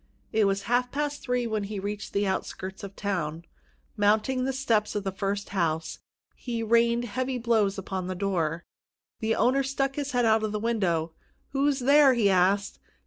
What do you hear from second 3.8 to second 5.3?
Mounting the steps of the